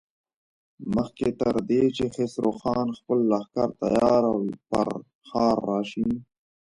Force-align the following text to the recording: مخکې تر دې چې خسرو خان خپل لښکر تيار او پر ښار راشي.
مخکې 0.95 1.27
تر 1.39 1.55
دې 1.69 1.83
چې 1.95 2.05
خسرو 2.13 2.51
خان 2.59 2.87
خپل 2.99 3.19
لښکر 3.31 3.69
تيار 3.81 4.23
او 4.31 4.39
پر 4.69 4.87
ښار 5.27 5.55
راشي. 5.69 6.09